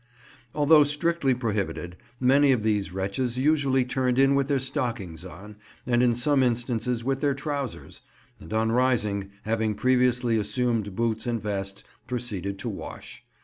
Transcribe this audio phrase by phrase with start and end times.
[0.55, 6.01] Although strictly prohibited, many of these wretches usually turned in with their stockings on, and
[6.01, 8.01] in some instances with their trowsers;
[8.39, 13.23] and on rising, having previously assumed boots and vest, proceeded to wash.